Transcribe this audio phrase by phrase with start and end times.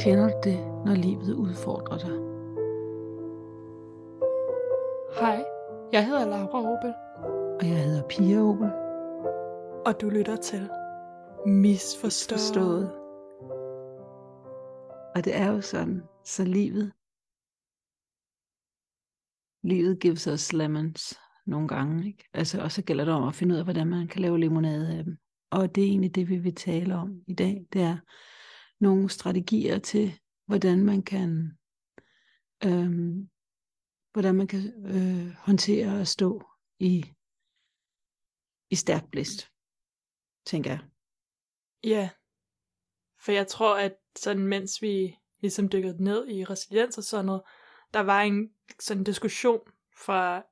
[0.00, 2.16] Kender du det, når livet udfordrer dig?
[5.20, 5.44] Hej,
[5.92, 6.94] jeg hedder Laura Opel,
[7.60, 8.70] Og jeg hedder Pia Opel.
[9.86, 10.70] og du lytter til
[11.46, 12.40] Misforstået.
[12.40, 12.92] Forstået.
[15.14, 16.92] Og det er jo sådan, så livet,
[19.62, 22.24] livet gives us lemons nogle gange, ikke?
[22.34, 24.98] Altså, og så gælder det om at finde ud af, hvordan man kan lave limonade
[24.98, 25.16] af dem.
[25.50, 27.66] Og det er egentlig det, vi vil tale om i dag.
[27.72, 27.98] Det er
[28.80, 31.58] nogle strategier til, hvordan man kan,
[32.64, 33.30] øhm,
[34.12, 36.42] hvordan man kan øh, håndtere at stå
[36.78, 37.04] i,
[38.70, 39.48] i stærk blæst,
[40.46, 40.80] tænker jeg.
[41.84, 42.10] Ja,
[43.24, 47.42] for jeg tror, at sådan mens vi ligesom dykkede ned i resiliens og sådan noget,
[47.94, 49.60] der var en sådan diskussion
[50.04, 50.42] fra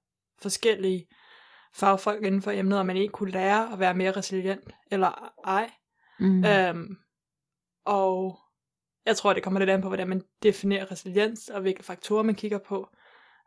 [0.42, 1.08] forskellige
[1.74, 5.70] fagfolk inden for emnet, om man ikke kunne lære at være mere resilient, eller ej.
[6.20, 6.44] Mm.
[6.44, 6.96] Øhm,
[7.84, 8.38] og
[9.06, 12.34] jeg tror, det kommer lidt an på, hvordan man definerer resiliens, og hvilke faktorer man
[12.34, 12.88] kigger på.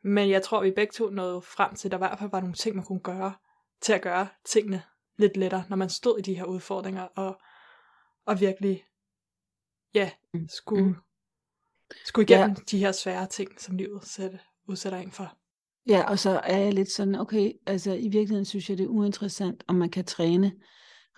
[0.03, 2.39] Men jeg tror, vi begge to nåede frem til, at der i hvert fald var
[2.39, 3.33] nogle ting, man kunne gøre,
[3.81, 4.83] til at gøre tingene
[5.17, 7.41] lidt lettere, når man stod i de her udfordringer, og,
[8.25, 8.85] og virkelig,
[9.94, 10.47] ja, Mm.
[10.47, 10.95] skulle, Mm.
[12.06, 15.38] skulle igennem de her svære ting, som livet sætte, udsætter en for.
[15.87, 18.87] Ja, og så er jeg lidt sådan, okay, altså i virkeligheden synes jeg, det er
[18.87, 20.51] uinteressant, om man kan træne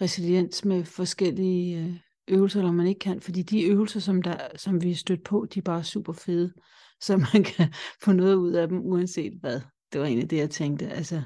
[0.02, 1.96] resiliens med forskellige øh,
[2.28, 5.24] øvelser, eller om man ikke kan, fordi de øvelser, som, der, som vi er stødt
[5.24, 6.54] på, de er bare super fede,
[7.02, 9.62] så man kan få noget ud af dem, uanset hvad.
[9.94, 10.90] Det var egentlig det, jeg tænkte.
[10.90, 11.24] Altså,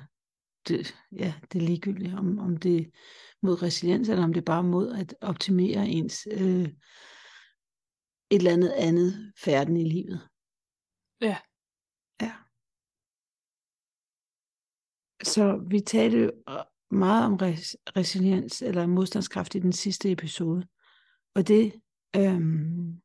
[0.67, 2.85] det, ja, det er ligegyldigt, om, om det er
[3.41, 6.67] mod resiliens, eller om det er bare mod at optimere ens øh,
[8.31, 10.27] et eller andet andet færden i livet.
[11.21, 11.37] Ja.
[15.23, 16.55] Så vi talte øh,
[16.91, 20.67] meget om res- resiliens eller modstandskraft i den sidste episode.
[21.35, 21.73] Og det,
[22.15, 23.01] øhm,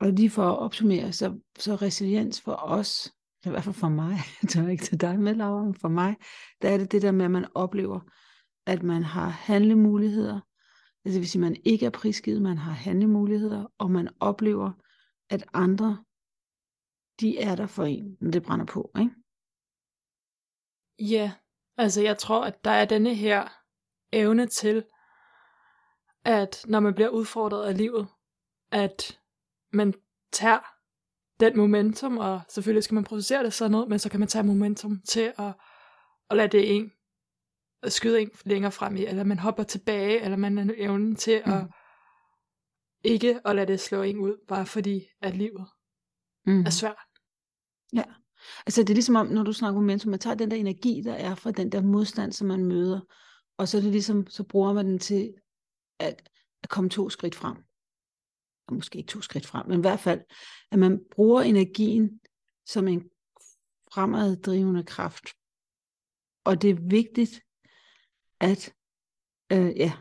[0.00, 3.14] og lige for at opsummere, så, så resiliens for os,
[3.46, 6.16] i hvert fald for mig, det er ikke til dig med, Laura, men for mig,
[6.62, 8.00] der er det det der med, at man oplever,
[8.66, 10.40] at man har handlemuligheder,
[11.04, 14.72] Altså, det vil sige, at man ikke er prisgivet, man har handlemuligheder, og man oplever,
[15.30, 16.04] at andre,
[17.20, 18.90] de er der for en, når det brænder på.
[18.98, 19.10] Ikke?
[20.98, 21.32] Ja,
[21.76, 23.48] altså jeg tror, at der er denne her
[24.12, 24.84] evne til,
[26.24, 28.08] at når man bliver udfordret af livet,
[28.72, 29.20] at
[29.72, 29.94] man
[30.32, 30.74] tager
[31.40, 34.44] den momentum, og selvfølgelig skal man processere det sådan noget, men så kan man tage
[34.44, 35.52] momentum til at,
[36.30, 36.92] at lade det en
[37.82, 41.42] at skyde en længere frem i, eller man hopper tilbage, eller man har evnen til
[41.46, 41.52] mm.
[41.52, 41.66] at
[43.04, 45.66] ikke at lade det slå en ud, bare fordi at livet
[46.46, 46.60] Mm.
[46.60, 46.96] er svært.
[47.92, 48.04] Ja,
[48.66, 51.14] altså det er ligesom om, når du snakker momentum, man tager den der energi, der
[51.14, 53.00] er fra den der modstand, som man møder,
[53.56, 55.34] og så er det ligesom, så bruger man den til
[55.98, 56.28] at,
[56.62, 57.56] at komme to skridt frem.
[58.66, 60.20] Og måske ikke to skridt frem, men i hvert fald,
[60.70, 62.20] at man bruger energien
[62.66, 63.10] som en
[63.92, 65.24] fremaddrivende kraft.
[66.44, 67.42] Og det er vigtigt,
[68.40, 68.74] at,
[69.52, 69.92] øh, ja,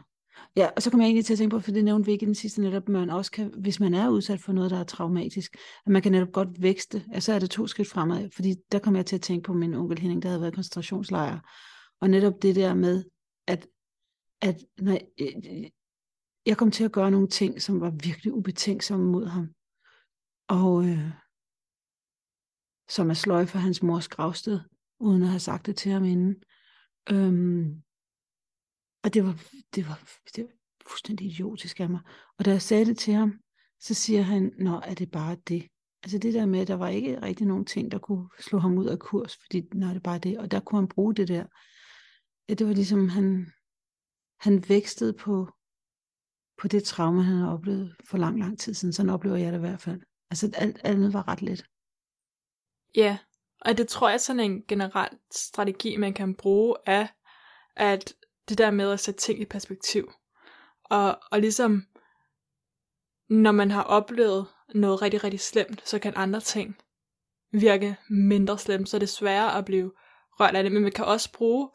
[0.58, 2.24] Ja, og så kommer jeg egentlig til at tænke på, for det nævnte vi ikke
[2.24, 4.80] i den sidste netop, at man også kan, hvis man er udsat for noget, der
[4.80, 8.30] er traumatisk, at man kan netop godt vækste, og så er det to skridt fremad,
[8.32, 10.56] fordi der kommer jeg til at tænke på min onkel Henning, der havde været i
[10.56, 11.40] koncentrationslejr,
[12.02, 13.04] og netop det der med,
[13.48, 13.68] at,
[14.42, 15.72] at når jeg,
[16.46, 19.50] jeg kom til at gøre nogle ting, som var virkelig ubetænksomme mod ham,
[20.48, 21.12] og øh,
[22.90, 24.60] som er sløj for hans mors gravsted,
[25.00, 26.36] uden at have sagt det til ham inden.
[27.10, 27.82] Øhm,
[29.04, 29.44] og det var,
[29.76, 30.00] det var,
[30.36, 30.52] det var
[30.90, 32.00] fuldstændig idiotisk af mig.
[32.40, 33.40] Og da jeg sagde det til ham,
[33.80, 35.68] så siger han, nå, er det bare det?
[36.04, 38.78] Altså det der med, at der var ikke rigtig nogen ting, der kunne slå ham
[38.78, 40.38] ud af kurs, fordi nå, er det bare det?
[40.40, 41.46] Og der kunne han bruge det der.
[42.50, 43.52] Ja, det var ligesom, han,
[44.40, 45.50] han vækstede på,
[46.58, 48.94] på det traume, han havde oplevet for lang, lang tid siden.
[48.94, 50.02] Sådan oplever jeg det i hvert fald.
[50.30, 51.66] Altså alt andet var ret let.
[52.96, 53.18] Ja,
[53.62, 57.08] og det tror jeg er sådan en generel strategi, man kan bruge, er,
[57.76, 58.14] at
[58.50, 60.12] det der med at sætte ting i perspektiv.
[60.84, 61.86] Og, og ligesom,
[63.30, 66.78] når man har oplevet noget rigtig, rigtig slemt, så kan andre ting
[67.52, 69.92] virke mindre slemt, så det er sværere at blive
[70.40, 71.70] rørt af det, men man kan også bruge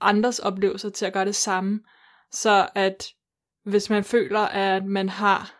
[0.00, 1.80] andres oplevelser til at gøre det samme,
[2.30, 3.06] så at
[3.64, 5.54] hvis man føler, at man har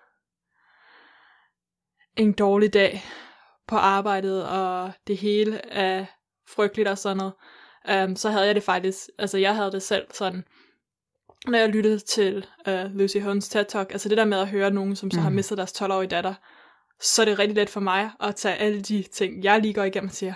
[2.17, 3.05] en dårlig dag
[3.67, 6.07] på arbejdet, og det hele er
[6.49, 7.33] frygteligt og sådan noget,
[7.93, 10.45] um, så havde jeg det faktisk, altså jeg havde det selv sådan,
[11.47, 14.71] når jeg lyttede til uh, Lucy Huns TED Talk, altså det der med at høre
[14.71, 15.23] nogen, som så mm.
[15.23, 16.35] har mistet deres 12-årige datter,
[17.01, 19.85] så er det rigtig let for mig at tage alle de ting, jeg lige går
[19.85, 20.35] igennem og siger,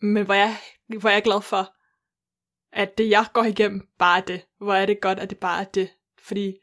[0.00, 0.56] men hvor jeg,
[1.00, 1.72] hvor jeg er glad for,
[2.72, 4.42] at det jeg går igennem, bare er det.
[4.58, 5.90] Hvor er det godt, at det bare er det.
[6.22, 6.54] Fordi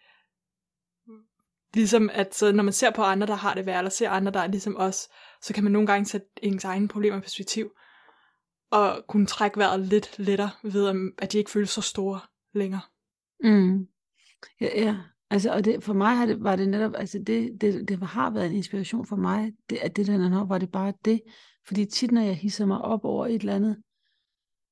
[1.73, 4.31] ligesom at så når man ser på andre, der har det værre, eller ser andre,
[4.31, 5.09] der er ligesom os,
[5.41, 7.71] så kan man nogle gange sætte ens egne problemer i perspektiv,
[8.73, 12.19] og kunne trække vejret lidt lettere ved, at de ikke føles så store
[12.53, 12.81] længere.
[13.43, 13.87] Mm.
[14.61, 14.97] Ja, ja.
[15.29, 18.29] Altså, og det, for mig har det, var det netop, altså det, det, det har
[18.29, 21.21] været en inspiration for mig, det, at det der når var det bare det.
[21.67, 23.77] Fordi tit, når jeg hisser mig op over et eller andet,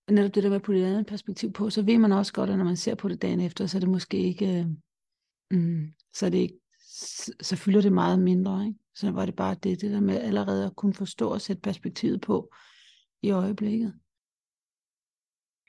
[0.10, 2.50] netop det der med at putte et andet perspektiv på, så ved man også godt,
[2.50, 4.66] at når man ser på det dagen efter, så er det måske ikke, øh,
[5.60, 6.60] mm, så er det ikke,
[6.90, 8.80] så, så fylder det meget mindre, ikke?
[8.96, 12.22] Så var det bare det, det der med allerede at kunne forstå og sætte perspektivet
[12.22, 12.54] på
[13.22, 13.94] i øjeblikket.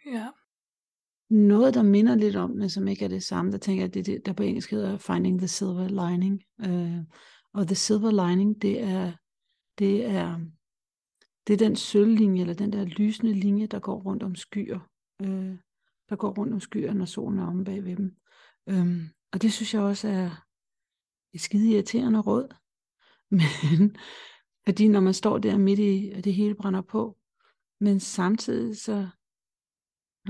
[0.07, 0.29] Ja.
[1.31, 4.07] Noget, der minder lidt om, men som ikke er det samme, der tænker jeg, det,
[4.07, 6.43] det der på engelsk hedder Finding the Silver Lining.
[6.59, 7.05] Uh,
[7.53, 9.13] og the Silver Lining, det er,
[9.79, 10.41] det er,
[11.47, 14.79] det er den sølvlinje, eller den der lysende linje, der går rundt om skyer.
[15.23, 15.57] Uh,
[16.09, 18.17] der går rundt om skyer, når solen er omme bag ved dem.
[18.67, 20.47] Um, og det synes jeg også er
[21.35, 22.55] et skide irriterende råd.
[23.39, 23.97] Men,
[24.65, 27.19] fordi når man står der midt i, at det hele brænder på,
[27.83, 29.09] men samtidig så,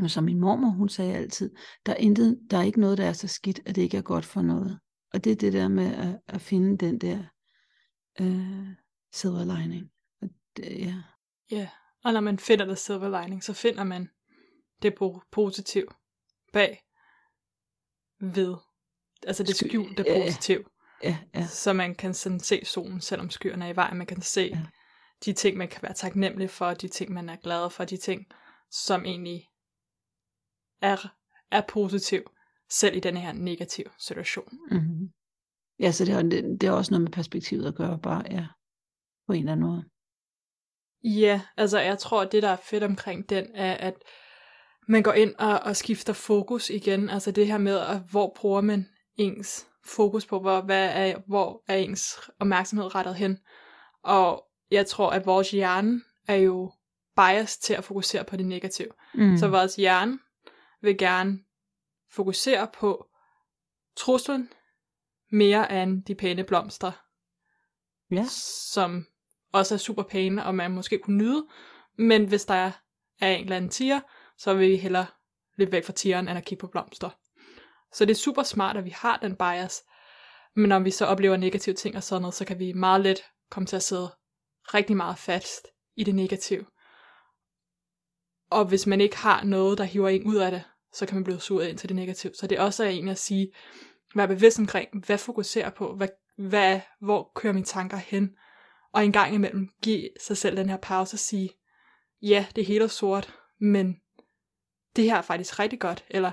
[0.08, 1.54] som min mormor, hun sagde altid,
[1.87, 4.02] der er, intet, der er ikke noget, der er så skidt, at det ikke er
[4.02, 4.81] godt for noget.
[5.12, 7.19] Og det er det der med at, at finde den der
[8.20, 8.69] øh,
[9.12, 9.90] silver lining.
[10.22, 11.02] Og det, ja.
[11.50, 11.69] ja,
[12.04, 14.08] og når man finder silver lining, så finder man
[14.82, 14.94] det
[15.32, 15.94] positiv
[16.52, 16.82] bag
[18.20, 18.56] ved,
[19.26, 20.70] altså det skjulte positiv.
[21.02, 21.46] Ja, ja.
[21.46, 23.98] Så man kan sådan se solen, selvom skyerne er i vejen.
[23.98, 24.66] Man kan se ja.
[25.24, 28.26] De ting, man kan være taknemmelig for, de ting, man er glad for, de ting,
[28.70, 29.48] som egentlig
[30.80, 31.12] er,
[31.50, 32.30] er positiv,
[32.70, 34.58] selv i den her negative situation.
[34.70, 35.12] Mm-hmm.
[35.78, 38.46] Ja, så det er, det, det er også noget med perspektivet at gøre, bare ja,
[39.26, 39.84] på en eller anden måde.
[41.04, 43.94] Ja, altså jeg tror, at det, der er fedt omkring den, er, at
[44.88, 47.10] man går ind og, og skifter fokus igen.
[47.10, 51.62] Altså det her med, at hvor bruger man ens fokus på, hvor, hvad er, hvor
[51.69, 53.38] er ens opmærksomhed rettet hen.
[54.04, 56.72] Og jeg tror, at vores hjerne er jo
[57.16, 58.88] bias til at fokusere på det negative.
[59.14, 59.36] Mm.
[59.36, 60.19] Så vores hjerne
[60.82, 61.38] vil gerne
[62.12, 63.06] fokusere på
[63.96, 64.48] truslen
[65.30, 66.92] mere end de pæne blomster.
[68.10, 68.24] Ja.
[68.72, 69.06] Som
[69.52, 71.46] også er super pæne, og man måske kunne nyde.
[71.98, 72.54] Men hvis der
[73.20, 74.00] er en eller anden tiger,
[74.38, 75.06] så vil vi hellere
[75.56, 77.10] løbe væk fra tigeren, end at kigge på blomster.
[77.92, 79.82] Så det er super smart, at vi har den bias.
[80.56, 83.24] Men når vi så oplever negative ting og sådan noget, så kan vi meget let
[83.50, 84.10] komme til at sidde
[84.64, 85.67] rigtig meget fast
[85.97, 86.67] i det negative.
[88.50, 90.62] Og hvis man ikke har noget, der hiver en ud af det,
[90.93, 92.32] så kan man blive suget ind til det negative.
[92.35, 93.53] Så det er også egentlig at sige,
[94.14, 98.37] vær bevidst omkring, hvad fokuserer på, hvad, hvad, hvor kører mine tanker hen,
[98.93, 101.50] og en gang imellem give sig selv den her pause og sige,
[102.23, 103.97] ja, det hele er sort, men
[104.97, 106.32] det her er faktisk rigtig godt, eller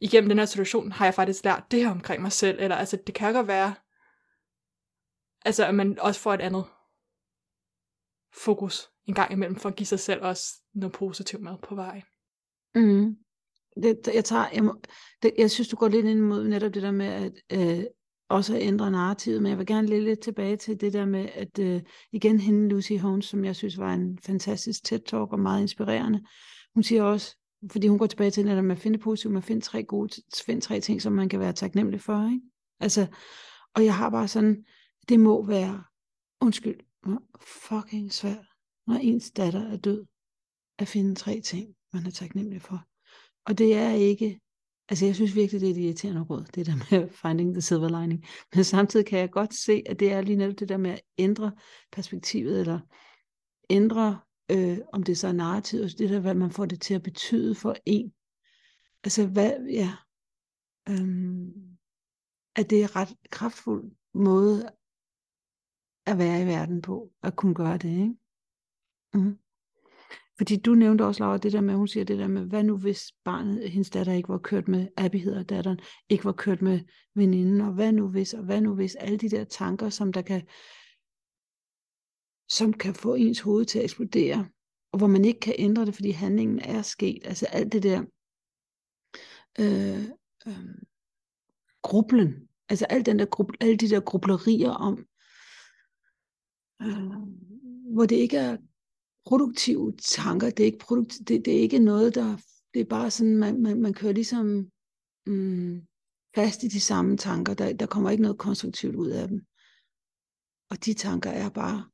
[0.00, 2.98] igennem den her situation har jeg faktisk lært det her omkring mig selv, eller altså
[3.06, 3.74] det kan godt være,
[5.44, 6.64] altså at man også får et andet
[8.36, 12.02] fokus en gang imellem, for at give sig selv også noget positivt med på vej.
[12.74, 13.16] Mm.
[13.82, 14.80] Det, jeg, tager, jeg, må,
[15.22, 17.84] det, jeg synes, du går lidt ind mod netop det der med, at øh,
[18.28, 21.28] også at ændre narrativet, men jeg vil gerne lidt, lidt tilbage til det der med,
[21.34, 21.82] at øh,
[22.12, 26.24] igen hende Lucy Holmes, som jeg synes var en fantastisk TED-talk og meget inspirerende,
[26.74, 27.36] hun siger også,
[27.70, 30.80] fordi hun går tilbage til, at man finder positivt, man finder tre gode, finder tre
[30.80, 32.40] ting, som man kan være taknemmelig for, ikke?
[32.80, 33.06] Altså,
[33.74, 34.64] og jeg har bare sådan,
[35.08, 35.84] det må være,
[36.40, 36.80] undskyld,
[37.40, 38.46] fucking svært,
[38.86, 40.04] når ens datter er død,
[40.78, 42.84] at finde tre ting, man er taknemmelig for.
[43.46, 44.40] Og det er ikke,
[44.88, 48.00] altså jeg synes virkelig, det er et irriterende råd, det der med finding the silver
[48.00, 48.24] lining.
[48.54, 51.00] Men samtidig kan jeg godt se, at det er lige netop det der med at
[51.18, 51.52] ændre
[51.92, 52.80] perspektivet, eller
[53.70, 54.20] ændre
[54.50, 57.02] øh, om det så er narrativet, altså det der, hvad man får det til at
[57.02, 58.12] betyde for en.
[59.04, 59.92] Altså, hvad, ja,
[60.88, 61.52] øhm,
[62.56, 64.70] at det er ret kraftfuld måde
[66.06, 68.14] at være i verden på, at kunne gøre det, ikke?
[69.14, 69.38] Mm.
[70.36, 72.76] Fordi du nævnte også, Laura, det der med, hun siger det der med, hvad nu
[72.76, 76.80] hvis barnet, hendes datter ikke var kørt med, Abby hedder datteren, ikke var kørt med
[77.14, 80.22] veninden, og hvad nu hvis, og hvad nu hvis, alle de der tanker, som der
[80.22, 80.46] kan
[82.48, 84.48] som kan få ens hoved til at eksplodere,
[84.92, 87.22] og hvor man ikke kan ændre det, fordi handlingen er sket.
[87.24, 88.04] Altså alt det der
[89.60, 90.04] øh,
[90.46, 90.74] øh,
[91.82, 95.06] grublen, altså alt den der grub, alle de der grublerier om,
[96.82, 97.12] øh,
[97.94, 98.56] hvor det ikke er
[99.26, 102.36] produktive tanker, det er ikke, produkt, det, det er ikke noget, der,
[102.74, 104.70] det er bare sådan, man, man, man kører ligesom
[105.26, 105.86] mm,
[106.34, 109.46] fast i de samme tanker, der, der kommer ikke noget konstruktivt ud af dem.
[110.70, 111.90] Og de tanker er bare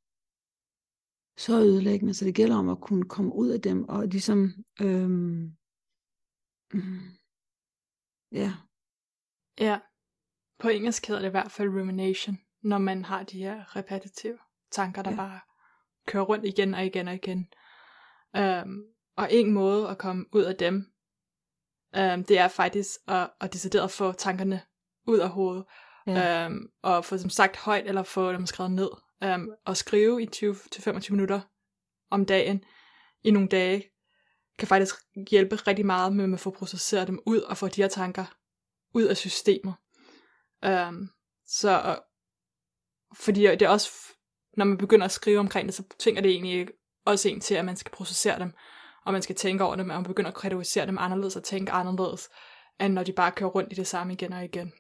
[1.39, 5.57] så ødelæggende, så det gælder om at kunne komme ud af dem og ligesom øhm,
[6.75, 7.19] Mm.
[8.33, 8.53] Ja.
[9.59, 9.81] Ja.
[10.59, 14.39] På engelsk hedder det i hvert fald rumination, når man har de her repetitive
[14.71, 15.17] tanker, der ja.
[15.17, 15.41] bare
[16.07, 17.49] kører rundt igen og igen og igen.
[18.39, 18.85] Um,
[19.17, 20.75] og en måde at komme ud af dem,
[21.99, 24.63] um, det er faktisk at, at decideret få tankerne
[25.07, 25.65] ud af hovedet.
[26.07, 26.47] Ja.
[26.47, 28.91] Um, og få dem sagt højt, eller få dem skrevet ned.
[29.35, 31.41] Um, og skrive i 20-25 minutter
[32.11, 32.65] om dagen
[33.23, 33.85] i nogle dage,
[34.59, 34.95] kan faktisk
[35.31, 38.25] hjælpe rigtig meget med at få processeret dem ud og få de her tanker
[38.95, 39.75] ud af systemet.
[40.67, 41.11] Um,
[41.47, 42.01] så
[43.15, 43.91] fordi det er også,
[44.57, 46.69] når man begynder at skrive omkring det, så tvinger det egentlig
[47.05, 48.53] også en til, at man skal processere dem,
[49.07, 51.73] og man skal tænke over dem, og man begynder at kategorisere dem anderledes og tænke
[51.73, 52.29] anderledes,
[52.81, 54.73] end når de bare kører rundt i det samme igen og igen.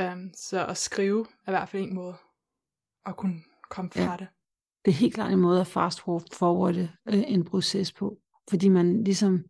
[0.00, 2.14] Um, så at skrive er i hvert fald en måde
[3.06, 4.16] at kunne komme fra ja.
[4.18, 4.26] det.
[4.84, 8.18] Det er helt klart en måde at fast forwarde øh, en proces på,
[8.50, 9.44] fordi man ligesom,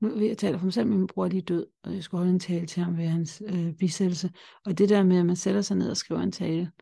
[0.00, 2.18] nu vil jeg tale for mig selv, min bror er lige død, og jeg skulle
[2.18, 4.30] holde en tale til ham ved hans øh, bisættelse,
[4.64, 6.72] og det der med, at man sætter sig ned og skriver en tale,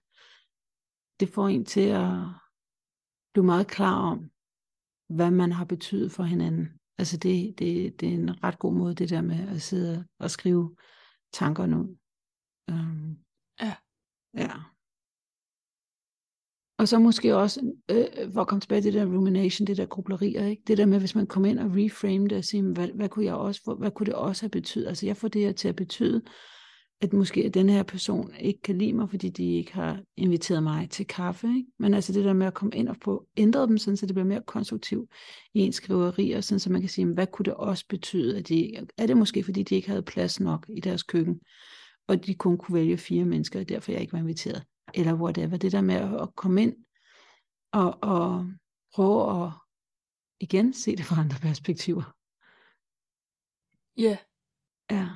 [1.21, 2.13] det får en til at
[3.33, 4.31] blive meget klar om,
[5.09, 6.69] hvad man har betydet for hinanden.
[6.99, 10.31] Altså det, det, det er en ret god måde, det der med at sidde og
[10.31, 10.77] skrive
[11.33, 11.97] tankerne ud.
[12.73, 13.19] Um,
[13.61, 13.77] ja.
[14.35, 14.53] Ja.
[16.79, 19.87] Og så måske også, øh, for at komme tilbage til det der rumination, det der
[19.87, 20.63] grublerier, ikke?
[20.67, 23.25] det der med, hvis man kommer ind og reframe det og siger, hvad, hvad, kunne
[23.25, 24.89] jeg også, hvad kunne det også have betydet?
[24.89, 26.23] Altså jeg får det her til at betyde,
[27.05, 30.91] at måske den her person ikke kan lide mig, fordi de ikke har inviteret mig
[30.91, 31.49] til kaffe.
[31.49, 31.67] Ikke?
[31.79, 34.15] Men altså det der med at komme ind og få ændret dem, sådan, så det
[34.15, 35.11] bliver mere konstruktivt
[35.55, 38.39] i ens skriverier, sådan, så man kan sige, hvad kunne det også betyde?
[38.39, 41.41] At de, er det måske, fordi de ikke havde plads nok i deres køkken,
[42.09, 44.65] og de kun kunne vælge fire mennesker, og derfor jeg ikke var inviteret?
[44.95, 45.57] Eller whatever.
[45.57, 46.75] Det der med at komme ind
[47.73, 48.47] og, og
[48.95, 49.53] prøve at
[50.41, 52.15] igen se det fra andre perspektiver.
[53.97, 54.03] Ja.
[54.03, 54.19] Yeah.
[54.91, 55.09] Ja.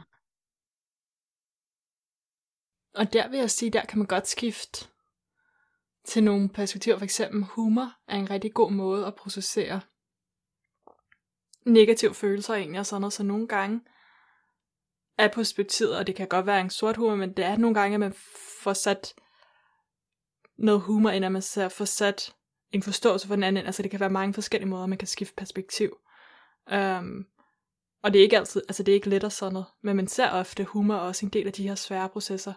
[2.99, 4.89] Og der vil jeg sige, der kan man godt skifte
[6.05, 6.99] til nogle perspektiver.
[6.99, 9.81] For eksempel humor er en rigtig god måde at processere
[11.67, 13.13] negative følelser egentlig og sådan noget.
[13.13, 13.81] Så nogle gange
[15.19, 17.95] er perspektivet, og det kan godt være en sort humor, men det er nogle gange,
[17.95, 18.15] at man
[18.63, 19.15] får sat
[20.59, 22.35] noget humor ind, at man får sat
[22.73, 23.67] en forståelse for den anden.
[23.67, 25.97] Altså det kan være mange forskellige måder, man kan skifte perspektiv.
[26.73, 27.27] Um,
[28.03, 30.09] og det er ikke altid, altså det er ikke let og sådan noget, men man
[30.09, 32.53] ser ofte humor også en del af de her svære processer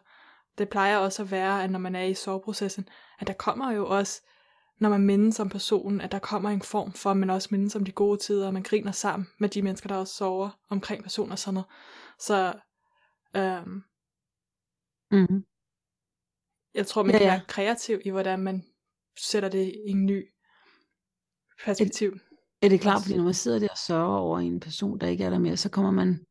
[0.57, 2.89] det plejer også at være, at når man er i soveprocessen,
[3.19, 4.21] at der kommer jo også,
[4.79, 7.85] når man mindes om personen, at der kommer en form for, man også mindes om
[7.85, 11.31] de gode tider, og man griner sammen med de mennesker, der også sover omkring personer
[11.31, 11.67] og sådan noget.
[12.19, 12.53] Så
[13.35, 13.83] øhm,
[15.11, 15.45] mm-hmm.
[16.73, 17.33] jeg tror, man ja, kan ja.
[17.33, 18.63] være kreativ i, hvordan man
[19.19, 20.25] sætter det i en ny
[21.65, 22.11] perspektiv.
[22.11, 25.07] Er, er det klart, fordi når man sidder der og sørger over en person, der
[25.07, 26.25] ikke er der mere, så kommer man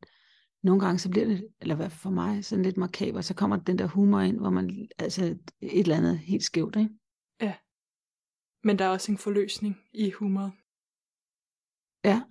[0.63, 3.79] nogle gange så bliver det, eller hvad for mig, sådan lidt makaber, så kommer den
[3.79, 5.25] der humor ind, hvor man, altså
[5.61, 6.89] et eller andet helt skævt, ikke?
[7.41, 7.55] Ja.
[8.63, 10.51] Men der er også en forløsning i humor.
[12.05, 12.21] Ja.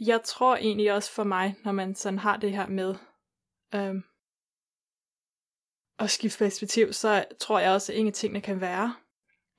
[0.00, 2.94] Jeg tror egentlig også for mig, når man sådan har det her med
[3.74, 4.02] øhm,
[5.98, 8.96] at skifte perspektiv, så tror jeg også, at en af tingene kan være,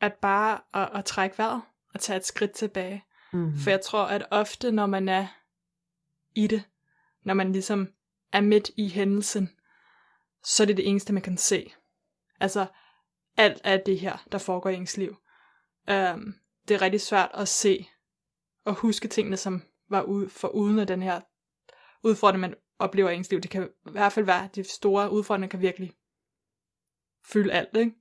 [0.01, 1.62] at bare at, at trække vejret
[1.93, 3.03] og tage et skridt tilbage.
[3.34, 3.58] Mm.
[3.58, 5.27] For jeg tror, at ofte, når man er
[6.36, 6.64] i det,
[7.24, 7.94] når man ligesom
[8.32, 9.50] er midt i hændelsen,
[10.44, 11.74] så er det det eneste, man kan se.
[12.40, 12.66] Altså,
[13.38, 15.10] alt af det her, der foregår i ens liv.
[15.92, 16.36] Um,
[16.68, 17.88] det er rigtig svært at se
[18.66, 21.22] og huske tingene, som var ude for uden af den her
[22.04, 23.42] udfordring, man oplever i ens liv.
[23.42, 25.94] Det kan i hvert fald være, at de store udfordringer kan virkelig
[27.26, 27.96] fylde alt, ikke?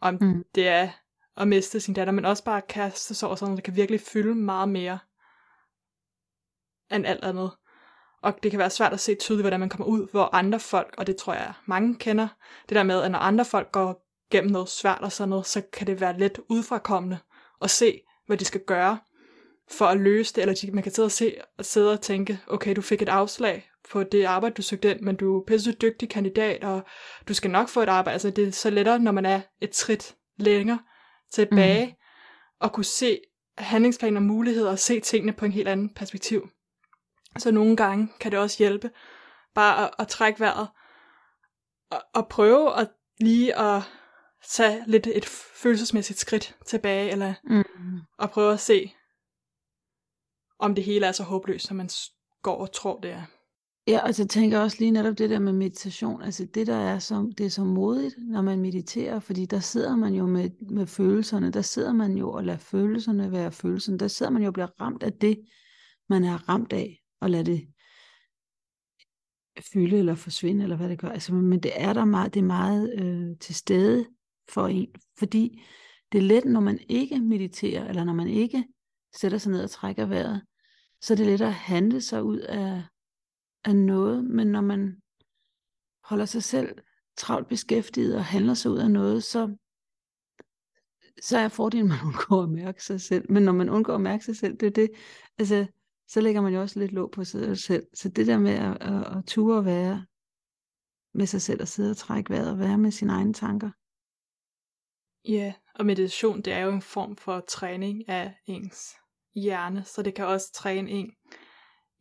[0.00, 0.44] Om mm.
[0.54, 0.90] det er
[1.36, 4.00] at miste sin datter, men også bare at kaste sig over sådan, det kan virkelig
[4.00, 4.98] fylde meget mere
[6.90, 7.50] end alt andet.
[8.22, 10.94] Og det kan være svært at se tydeligt, hvordan man kommer ud, hvor andre folk,
[10.98, 12.28] og det tror jeg mange kender,
[12.68, 15.62] det der med, at når andre folk går gennem noget svært og sådan noget, så
[15.72, 17.18] kan det være lidt udfrakommende
[17.62, 18.98] at se, hvad de skal gøre
[19.70, 22.38] for at løse det, eller de, man kan sidde og, se, og sidde og tænke,
[22.46, 25.72] okay, du fik et afslag på det arbejde, du søgte ind, men du er pisse
[25.72, 26.82] dygtig kandidat, og
[27.28, 28.12] du skal nok få et arbejde.
[28.12, 30.78] Altså det er så lettere, når man er et trit længere
[31.32, 31.92] tilbage, mm.
[32.60, 33.20] og kunne se
[33.58, 36.48] handlingsplaner og muligheder, og se tingene på en helt anden perspektiv.
[37.38, 38.90] Så nogle gange kan det også hjælpe
[39.54, 40.68] bare at, at trække vejret
[41.90, 42.88] og, og prøve at
[43.20, 43.82] lige at
[44.48, 45.24] tage lidt et
[45.62, 48.00] følelsesmæssigt skridt tilbage, eller mm.
[48.18, 48.92] at prøve at se,
[50.58, 51.88] om det hele er så håbløst, som man
[52.42, 53.22] går og tror, det er.
[53.88, 56.98] Ja, altså jeg tænker også lige netop det der med meditation, altså det der er
[56.98, 60.86] så, det er så modigt, når man mediterer, fordi der sidder man jo med, med
[60.86, 64.52] følelserne, der sidder man jo og lader følelserne være følelserne, der sidder man jo og
[64.52, 65.38] bliver ramt af det,
[66.08, 67.68] man er ramt af, og lade det
[69.72, 71.08] fylde eller forsvinde, eller hvad det gør.
[71.08, 74.06] Altså, men det er der meget, det er meget øh, til stede
[74.48, 74.88] for en,
[75.18, 75.62] fordi
[76.12, 78.64] det er let, når man ikke mediterer, eller når man ikke
[79.20, 80.42] sætter sig ned og trækker vejret,
[81.00, 82.82] så er det let at handle sig ud af,
[83.64, 84.96] af noget, men når man
[86.04, 86.78] holder sig selv
[87.16, 89.56] travlt beskæftiget og handler sig ud af noget, så,
[91.22, 93.32] så er fordelen, at man undgår at mærke sig selv.
[93.32, 94.90] Men når man undgår at mærke sig selv, det er det,
[95.38, 95.66] altså,
[96.12, 97.86] så lægger man jo også lidt låg på sig selv.
[97.94, 100.06] Så det der med at, at, at ture at være
[101.14, 103.70] med sig selv og sidde og trække vejret og være med sine egne tanker.
[105.28, 108.96] Ja, og meditation, det er jo en form for træning af ens
[109.34, 111.12] hjerne, så det kan også træne en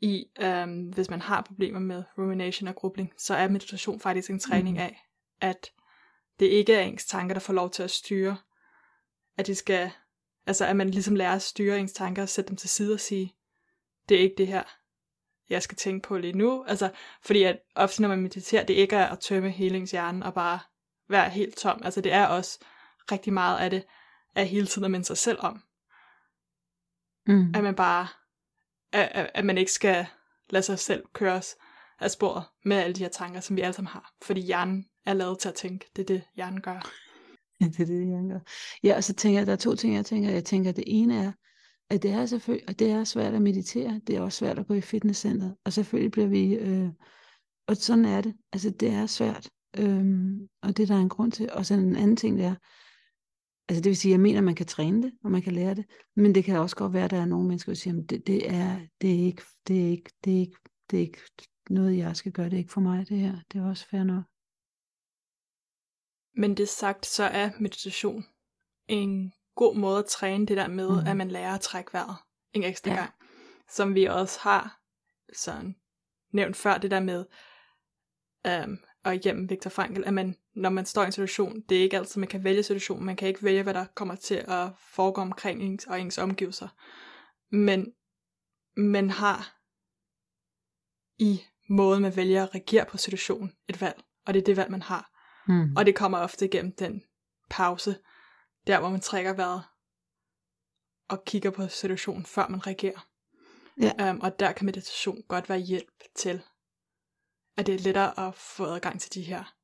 [0.01, 4.39] i, øhm, hvis man har problemer med rumination og grubling, så er meditation faktisk en
[4.39, 4.81] træning mm.
[4.81, 5.01] af,
[5.41, 5.71] at
[6.39, 8.37] det ikke er ens tanker, der får lov til at styre,
[9.37, 9.91] at de skal,
[10.47, 12.99] altså at man ligesom lærer at styre ens tanker og sætte dem til side og
[12.99, 13.35] sige,
[14.11, 14.63] det er ikke det her,
[15.49, 16.63] jeg skal tænke på lige nu.
[16.67, 16.91] Altså,
[17.23, 20.59] fordi at ofte når man mediterer, det ikke er at tømme hjerne og bare
[21.09, 21.81] være helt tom.
[21.83, 22.59] Altså det er også
[23.11, 23.83] rigtig meget af det,
[24.35, 25.61] at hele tiden at minde sig selv om.
[27.27, 27.51] Mm.
[27.55, 28.07] At man bare,
[28.91, 30.05] at, at man ikke skal
[30.49, 31.55] lade sig selv køres
[31.99, 34.13] af sporet med alle de her tanker, som vi alle sammen har.
[34.21, 35.85] Fordi hjernen er lavet til at tænke.
[35.95, 36.91] Det er det, hjernen gør.
[37.61, 38.39] Ja, det er det, hjernen gør.
[38.83, 40.29] Ja, og så tænker jeg, der er to ting, jeg tænker.
[40.29, 41.31] Jeg tænker, det ene er,
[41.91, 44.67] at det er selvfølgelig, at det er svært at meditere, det er også svært at
[44.67, 46.89] gå i fitnesscenteret, og selvfølgelig bliver vi, øh,
[47.67, 50.05] og sådan er det, altså det er svært, øh,
[50.61, 52.55] og det der er en grund til, og så en anden ting det er,
[53.69, 55.85] altså det vil sige, jeg mener, man kan træne det, og man kan lære det,
[56.15, 58.27] men det kan også godt være, at der er nogle mennesker, der siger, at det,
[58.27, 60.57] det, er, det, er ikke, det, er ikke, det, er ikke,
[60.91, 61.21] det er ikke
[61.69, 64.03] noget, jeg skal gøre, det er ikke for mig det her, det er også fair
[64.03, 64.23] nok.
[66.35, 68.25] Men det sagt, så er meditation
[68.87, 71.07] en god måde at træne det der med, mm.
[71.07, 72.15] at man lærer at trække vejret
[72.53, 72.97] en ekstra ja.
[72.97, 73.13] gang.
[73.69, 74.79] Som vi også har
[75.33, 75.75] sådan
[76.31, 77.25] nævnt før, det der med,
[78.65, 81.81] um, og igennem Viktor Frankl, at man, når man står i en situation, det er
[81.81, 84.69] ikke altid, man kan vælge situationen, man kan ikke vælge, hvad der kommer til at
[84.77, 86.67] foregå omkring ens og ens omgivelser.
[87.49, 87.93] Men
[88.77, 89.55] man har
[91.17, 94.03] i måden, man vælger at reagere på situationen, et valg.
[94.25, 95.11] Og det er det valg, man har.
[95.47, 95.75] Mm.
[95.75, 97.03] Og det kommer ofte igennem den
[97.49, 97.95] pause,
[98.67, 99.63] der hvor man trækker vejret
[101.09, 103.07] og kigger på situationen, før man reagerer.
[103.81, 104.11] Ja.
[104.11, 106.43] Um, og der kan meditation godt være hjælp til,
[107.57, 109.55] at det er lettere at få adgang til de her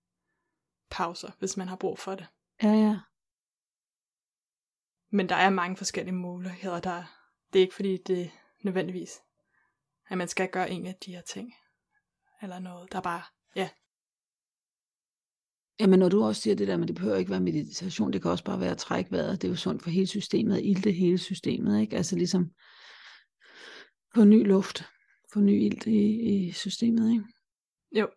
[0.90, 2.28] pauser, hvis man har brug for det.
[2.64, 3.00] Ja, ja.
[5.10, 6.80] Men der er mange forskellige muligheder.
[6.80, 7.04] Der,
[7.54, 8.32] det er ikke fordi, det
[8.64, 9.22] nødvendigvis,
[10.10, 11.54] at man skal gøre en af de her ting.
[12.42, 13.24] Eller noget, der bare,
[13.56, 13.70] ja,
[15.80, 18.32] Jamen når du også siger det der, men det behøver ikke være meditation, det kan
[18.32, 20.92] også bare være at trække vejret, det er jo sundt for hele systemet, at ilde
[20.92, 21.98] hele systemet, ikke?
[21.98, 22.52] Altså ligesom
[24.16, 24.86] få ny luft,
[25.34, 27.26] få ny ilt i, i systemet, ikke?
[27.92, 28.10] Jo.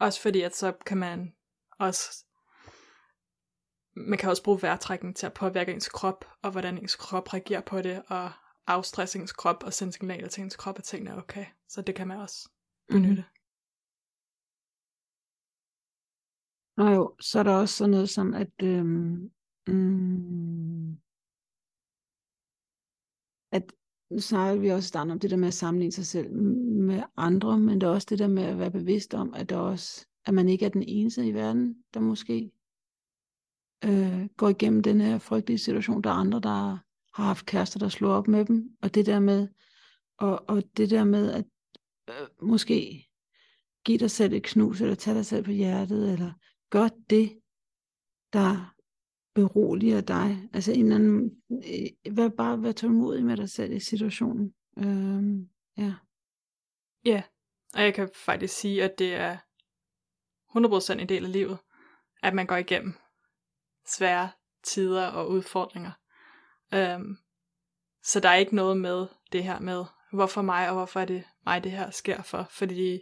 [0.00, 1.32] Også fordi, at så kan man
[1.78, 2.24] også
[3.96, 7.60] man kan også bruge vejrtrækning til at påvirke ens krop, og hvordan ens krop reagerer
[7.60, 8.30] på det, og
[8.66, 11.46] afstresse ens krop, og sende signaler til ens krop, at tingene er okay.
[11.68, 12.48] Så det kan man også
[12.88, 13.08] benytte.
[13.08, 13.39] Mm-hmm.
[16.80, 19.30] Nå jo, så er der også sådan noget som, at, øhm,
[19.66, 20.96] mm,
[23.52, 23.72] at
[24.10, 27.58] nu snakker vi også starten om det der med at sammenligne sig selv med andre,
[27.58, 30.34] men det er også det der med at være bevidst om, at, der også, at
[30.34, 32.50] man ikke er den eneste i verden, der måske
[33.84, 36.02] øh, går igennem den her frygtelige situation.
[36.02, 36.78] Der er andre, der
[37.14, 39.48] har haft kærester, der slår op med dem, og det der med,
[40.18, 41.44] og, og det der med at
[42.08, 43.06] øh, måske
[43.84, 46.32] give dig selv et knus, eller tage dig selv på hjertet, eller
[46.70, 47.40] gør det,
[48.32, 48.74] der
[49.34, 50.48] beroliger dig.
[50.52, 54.54] Altså en eller anden, øh, vær bare vær tålmodig med dig selv i situationen.
[54.78, 55.94] Øhm, ja.
[57.04, 57.22] Ja,
[57.74, 59.36] og jeg kan faktisk sige, at det er
[60.48, 61.58] 100% en del af livet,
[62.22, 62.94] at man går igennem
[63.86, 64.30] svære
[64.62, 65.92] tider og udfordringer.
[66.74, 67.16] Øhm,
[68.02, 71.24] så der er ikke noget med det her med, hvorfor mig, og hvorfor er det
[71.46, 72.46] mig, det her sker for.
[72.50, 73.00] Fordi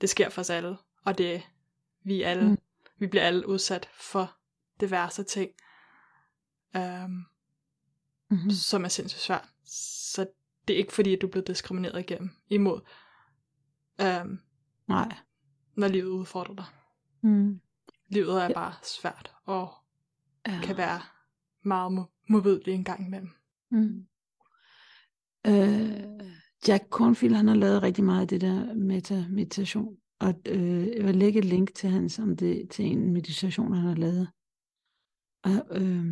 [0.00, 1.42] det sker for os alle, og det
[2.04, 2.56] vi alle mm
[3.04, 4.36] vi bliver alle udsat for
[4.80, 5.50] diverse ting,
[6.76, 7.24] øhm,
[8.30, 8.50] mm-hmm.
[8.50, 9.48] som er sindssygt svært.
[9.64, 10.26] Så
[10.68, 12.80] det er ikke fordi, at du er blevet diskrimineret igennem imod,
[14.00, 14.38] øhm,
[14.88, 15.16] Nej.
[15.74, 16.64] når livet udfordrer dig.
[17.20, 17.60] Mm.
[18.08, 18.52] Livet er ja.
[18.52, 19.74] bare svært, og
[20.46, 20.60] ja.
[20.62, 21.00] kan være
[21.62, 23.30] meget mo- modbydeligt en gang imellem.
[23.70, 24.06] Mm.
[25.46, 26.04] Øh,
[26.68, 29.96] Jack Cornfield, han har lavet rigtig meget af det der meta-meditation.
[30.24, 33.86] Og øh, jeg vil lægge et link til hans om det, til en meditation, han
[33.86, 34.28] har lavet.
[35.44, 36.04] Og, øh,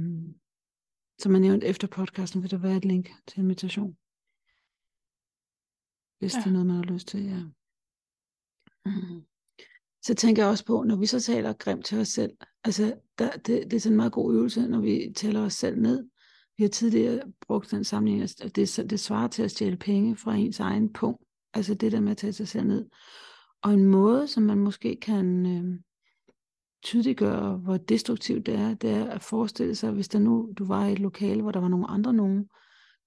[1.18, 3.96] som jeg nævnte efter podcasten, vil der være et link til en meditation.
[6.18, 6.38] hvis ja.
[6.38, 7.42] det er noget, man har lyst til, ja.
[8.86, 9.24] Mm.
[10.06, 13.30] Så tænker jeg også på, når vi så taler grimt til os selv, altså der,
[13.30, 16.08] det, det er sådan en meget god øvelse, når vi taler os selv ned.
[16.56, 20.34] Vi har tidligere brugt den sammenligning, at det, det svarer til at stjæle penge fra
[20.34, 21.24] ens egen punkt.
[21.54, 22.88] Altså det der med at tage sig selv ned.
[23.62, 25.80] Og en måde, som man måske kan øh,
[26.82, 30.86] tydeliggøre, hvor destruktivt det er, det er at forestille sig, hvis der nu du var
[30.86, 32.48] i et lokale, hvor der var nogle andre nogen,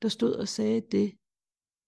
[0.01, 1.13] der stod og sagde det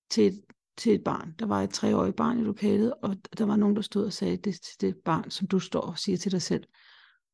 [0.10, 0.41] til et,
[0.77, 1.36] til et barn.
[1.39, 4.38] Der var et treårigt barn i lokalet, og der var nogen, der stod og sagde
[4.38, 6.63] det til det barn, som du står og siger til dig selv.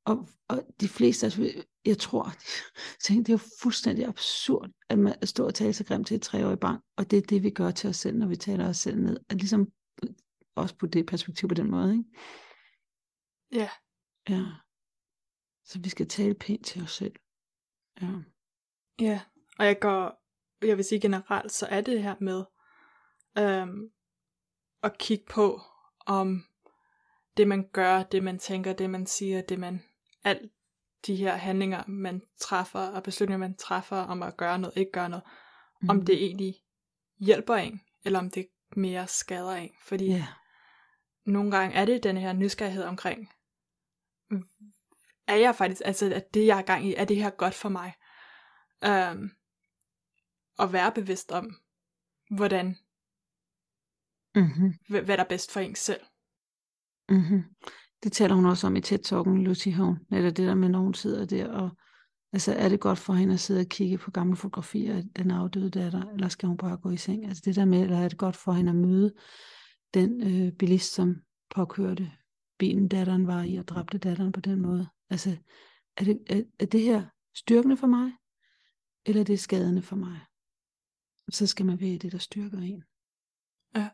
[0.05, 2.33] Og, og de fleste, altså, jeg tror,
[3.03, 6.21] tænkte, det er jo fuldstændig absurd, at man står og taler så grimt til et
[6.21, 8.77] treårigt barn, og det er det, vi gør til os selv, når vi taler os
[8.77, 9.17] selv ned.
[9.29, 9.67] At ligesom
[10.55, 12.03] også på det perspektiv på den måde, ikke?
[13.51, 13.69] Ja.
[14.29, 14.43] Ja.
[15.63, 17.15] Så vi skal tale pænt til os selv.
[18.01, 18.07] Ja.
[18.99, 19.21] Ja,
[19.59, 20.23] og jeg går,
[20.65, 22.43] jeg vil sige generelt, så er det her med
[23.37, 23.89] øhm,
[24.83, 25.61] at kigge på,
[26.05, 26.43] om
[27.37, 29.83] det man gør, det man tænker, det man siger, det man,
[30.23, 30.51] alt
[31.07, 35.09] de her handlinger, man træffer, og beslutninger, man træffer om at gøre noget, ikke gøre
[35.09, 35.23] noget,
[35.81, 35.89] mm.
[35.89, 36.55] om det egentlig
[37.19, 39.71] hjælper en, eller om det mere skader en.
[39.83, 40.23] Fordi yeah.
[41.25, 43.29] Nogle gange er det den her nysgerrighed omkring,
[45.27, 47.69] er jeg faktisk, altså at det jeg er gang i, er det her godt for
[47.69, 47.93] mig?
[48.87, 49.31] Um,
[50.59, 51.55] at være bevidst om,
[52.29, 52.77] hvordan,
[54.35, 54.73] mm-hmm.
[54.87, 56.01] hvad der er bedst for en selv.
[57.09, 57.43] Mm-hmm.
[58.03, 60.79] Det taler hun også om i TED Talken, Lucy Hone, eller det der med, når
[60.79, 61.69] hun sidder der, og
[62.33, 65.31] altså, er det godt for hende at sidde og kigge på gamle fotografier af den
[65.31, 67.25] afdøde datter, eller skal hun bare gå i seng?
[67.25, 69.13] Altså det der med, eller er det godt for hende at møde
[69.93, 72.11] den øh, bilist, som påkørte
[72.59, 74.87] bilen, datteren var i, og dræbte datteren på den måde?
[75.09, 75.37] Altså,
[75.97, 78.11] er det, er, er det her styrkende for mig,
[79.05, 80.19] eller er det skadende for mig?
[81.29, 82.83] Så skal man vælge det, der styrker en.
[83.75, 83.89] Ja.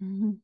[0.00, 0.42] Mm-hmm.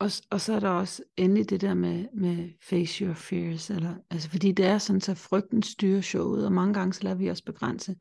[0.00, 3.96] Og, og så er der også endelig det der med, med face your fears, eller,
[4.10, 7.30] altså fordi det er sådan, så frygten styrer showet, og mange gange så lader vi
[7.30, 7.96] os begrænse.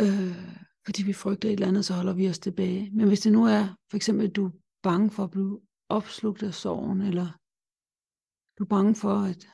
[0.00, 0.56] Øh,
[0.88, 2.90] fordi vi frygter et eller andet, så holder vi os tilbage.
[2.90, 4.50] Men hvis det nu er, for eksempel, at du er
[4.82, 7.38] bange for at blive opslugt af sorgen, eller
[8.58, 9.48] du er bange for, at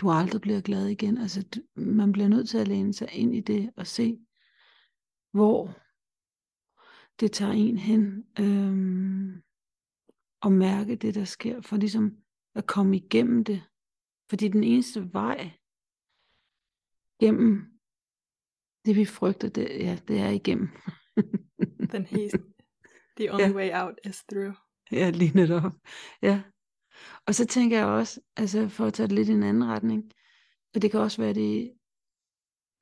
[0.00, 1.18] du aldrig bliver glad igen.
[1.18, 4.18] Altså, man bliver nødt til at læne sig ind i det og se,
[5.32, 5.80] hvor
[7.20, 8.24] det tager en hen.
[8.40, 9.42] Øhm,
[10.40, 12.16] og mærke det, der sker, for ligesom
[12.54, 13.62] at komme igennem det.
[14.30, 15.50] Fordi den eneste vej
[17.20, 17.73] gennem
[18.86, 20.68] det, vi frygter, det, ja, det er igennem.
[21.92, 22.36] den helt,
[23.16, 23.52] the only ja.
[23.52, 24.54] way out is through.
[24.92, 25.72] Ja, lige netop.
[26.22, 26.42] Ja.
[27.26, 30.12] Og så tænker jeg også, altså for at tage det lidt i en anden retning,
[30.74, 31.72] og det kan også være, det,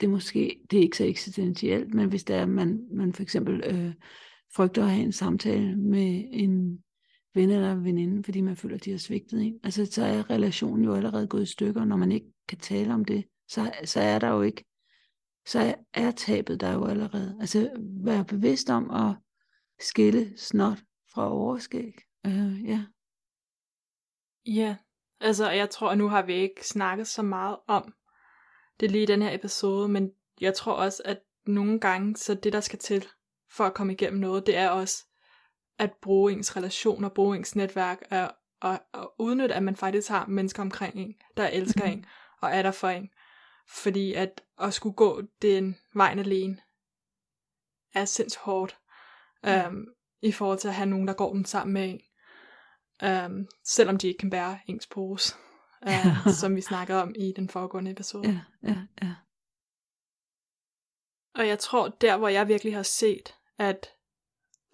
[0.01, 3.63] det måske, det er ikke så eksistentielt, men hvis det er, man, man for eksempel
[3.65, 3.95] øh,
[4.55, 6.85] frygter at have en samtale med en
[7.35, 9.61] ven eller veninde, fordi man føler, at de har svigtet en.
[9.65, 13.05] Altså, så er relationen jo allerede gået i stykker, når man ikke kan tale om
[13.05, 13.25] det.
[13.49, 14.65] Så, så er der jo ikke,
[15.47, 17.37] så er tabet der jo allerede.
[17.41, 17.71] Altså,
[18.05, 19.17] være bevidst om at
[19.81, 20.79] skille snot
[21.15, 21.95] fra overskæg.
[22.27, 22.85] Uh, ja.
[24.47, 24.77] Ja,
[25.21, 27.95] altså jeg tror, at nu har vi ikke snakket så meget om
[28.81, 32.53] det lige i den her episode, men jeg tror også, at nogle gange, så det
[32.53, 33.07] der skal til
[33.51, 35.05] for at komme igennem noget, det er også
[35.79, 40.09] at bruge ens relation og bruge ens netværk og, og, og udnytte, at man faktisk
[40.09, 41.93] har mennesker omkring en, der elsker mm.
[41.93, 42.07] en
[42.41, 43.11] og er der for en.
[43.69, 46.59] Fordi at at skulle gå den vejen alene
[47.95, 48.79] er sindssygt hårdt.
[49.45, 49.51] Mm.
[49.67, 49.87] Um,
[50.23, 52.01] I forhold til at have nogen, der går den sammen med en.
[53.09, 55.35] Um, selvom de ikke kan bære ens pose.
[55.87, 58.29] Uh, som vi snakkede om i den foregående episode.
[58.29, 59.15] Ja, ja, ja.
[61.35, 63.89] Og jeg tror, der hvor jeg virkelig har set, at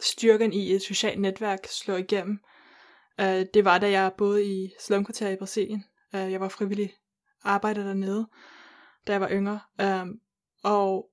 [0.01, 2.41] styrken i et socialt netværk slår igennem.
[3.19, 3.25] Uh,
[3.55, 5.85] det var, da jeg boede i slumkvarter i Brasilien.
[6.15, 6.95] Uh, jeg var frivillig
[7.45, 8.29] arbejder dernede,
[9.07, 9.61] da jeg var yngre.
[9.83, 10.21] Um,
[10.65, 11.11] og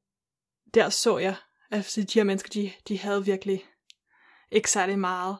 [0.74, 1.36] der så jeg,
[1.71, 3.65] at de her mennesker, de, de havde virkelig
[4.52, 5.38] ikke særlig meget.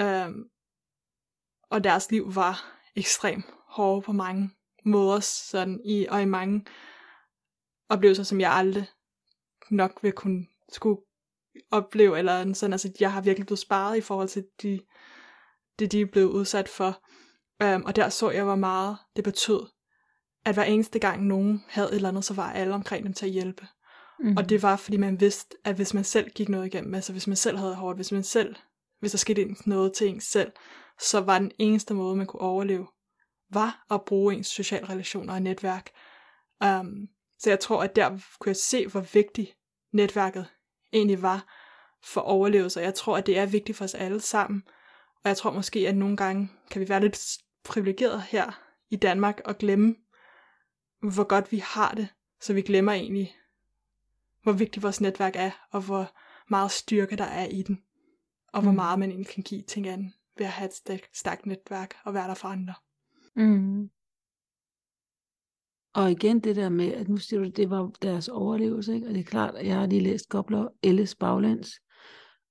[0.00, 0.48] Um,
[1.70, 4.50] og deres liv var ekstremt hårde på mange
[4.84, 6.66] måder, sådan i, og i mange
[7.88, 8.86] oplevelser, som jeg aldrig
[9.70, 11.00] nok vil kunne skulle
[11.70, 14.80] opleve, eller sådan, altså jeg har virkelig blevet sparet i forhold til de,
[15.78, 17.02] det, de er blevet udsat for.
[17.64, 19.66] Um, og der så jeg, hvor meget det betød,
[20.46, 23.26] at hver eneste gang nogen havde et eller andet, så var alle omkring dem til
[23.26, 23.66] at hjælpe.
[24.20, 24.36] Mm.
[24.36, 27.26] Og det var, fordi man vidste, at hvis man selv gik noget igennem, altså hvis
[27.26, 28.56] man selv havde hårdt, hvis man selv,
[29.00, 30.52] hvis der skete noget til en selv,
[31.00, 32.86] så var den eneste måde, man kunne overleve,
[33.50, 35.90] var at bruge ens sociale relationer og netværk.
[36.64, 39.54] Um, så jeg tror, at der kunne jeg se, hvor vigtig
[39.92, 40.46] netværket
[40.92, 41.46] egentlig var
[42.04, 42.80] for overlevelse.
[42.80, 44.62] Jeg tror, at det er vigtigt for os alle sammen.
[45.24, 49.40] Og jeg tror måske, at nogle gange kan vi være lidt privilegeret her i Danmark
[49.44, 49.94] og glemme,
[51.00, 52.08] hvor godt vi har det.
[52.40, 53.36] Så vi glemmer egentlig,
[54.42, 56.12] hvor vigtigt vores netværk er, og hvor
[56.50, 57.82] meget styrke der er i den.
[58.52, 58.76] Og hvor mm.
[58.76, 62.14] meget man egentlig kan give til anden ved at have et stærkt, stærkt netværk og
[62.14, 62.74] være der for andre.
[63.36, 63.90] Mm.
[65.94, 69.06] Og igen det der med, at nu siger du, det var deres overlevelse, ikke?
[69.06, 71.80] og det er klart, at jeg har lige læst Gobler Elles baglæns,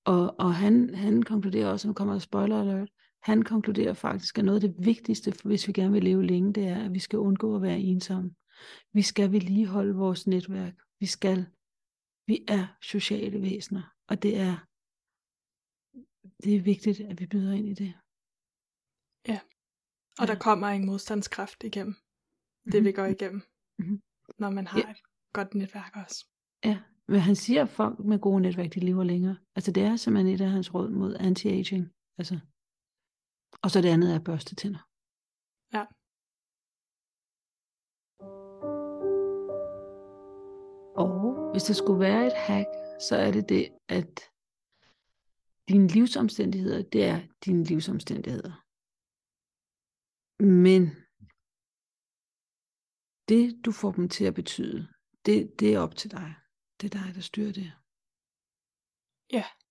[0.06, 2.90] og, og han, han konkluderer også, nu kommer der spoiler alert,
[3.26, 6.68] han konkluderer faktisk, at noget af det vigtigste, hvis vi gerne vil leve længe, det
[6.68, 8.36] er, at vi skal undgå at være ensomme.
[8.94, 10.76] Vi skal vedligeholde vores netværk.
[11.00, 11.46] Vi skal.
[12.28, 14.56] Vi er sociale væsener, og det er,
[16.44, 17.94] det er vigtigt, at vi byder ind i det.
[19.28, 19.40] Ja,
[20.20, 20.34] og ja.
[20.34, 21.96] der kommer en modstandskraft igennem
[22.66, 22.86] det, mm-hmm.
[22.86, 23.42] vi går igennem,
[23.80, 24.02] mm-hmm.
[24.40, 24.92] når man har ja.
[24.92, 25.02] et
[25.34, 26.26] godt netværk også.
[26.66, 29.38] Ja, men han siger, at folk med gode netværk, de lever længere.
[29.56, 31.86] Altså det er simpelthen et af hans råd mod anti-aging.
[32.20, 32.40] Altså.
[33.66, 34.84] Og så det andet er børste tænder.
[35.76, 35.84] Ja.
[41.02, 41.10] Og
[41.52, 42.70] hvis der skulle være et hack,
[43.08, 43.66] så er det det,
[43.98, 44.12] at
[45.70, 48.54] dine livsomstændigheder, det er dine livsomstændigheder.
[50.64, 50.82] Men
[53.30, 54.80] det, du får dem til at betyde,
[55.26, 56.30] det, det er op til dig.
[56.78, 57.70] Det er dig, der styrer det.
[59.38, 59.46] Ja.
[59.60, 59.65] Ja.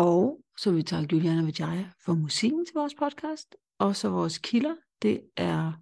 [0.00, 3.56] Og så vil vi takke Juliana Vijaya for musikken til vores podcast.
[3.78, 5.72] Og så vores kilder, det er,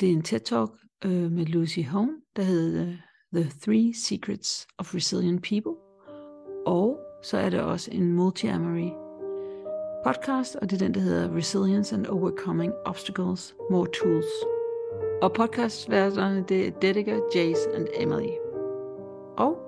[0.00, 2.92] det er en TED-talk øh, med Lucy Hone, der hedder
[3.34, 5.72] The Three Secrets of Resilient People.
[6.66, 8.90] Og så er det også en multi-amory
[10.04, 14.32] podcast, og det er den, der hedder Resilience and Overcoming Obstacles, More Tools.
[15.22, 18.32] Og podcastværterne, det er Dedica, Jace and Emily.
[19.36, 19.58] Og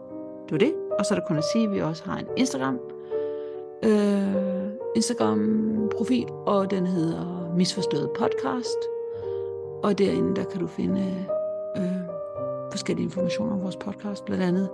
[0.45, 0.75] det var det.
[0.99, 2.79] Og så er der kun at sige, at vi også har en Instagram,
[3.85, 8.79] øh, Instagram-profil, og den hedder Misforstået Podcast.
[9.83, 11.27] Og derinde, der kan du finde
[11.77, 12.05] øh,
[12.71, 14.25] forskellige informationer om vores podcast.
[14.25, 14.69] Blandt andet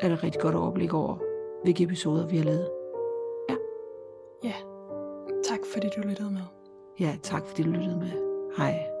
[0.00, 1.16] er der rigtig godt overblik over,
[1.62, 2.70] hvilke episoder vi har lavet.
[3.48, 3.56] Ja.
[4.44, 4.54] Ja.
[5.44, 6.42] Tak fordi du lyttede med.
[7.00, 8.12] Ja, tak fordi du lyttede med.
[8.56, 8.97] Hej.